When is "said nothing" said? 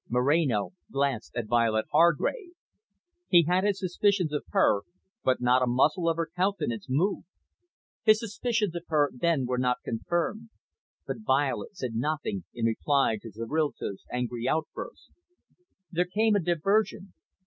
11.77-12.45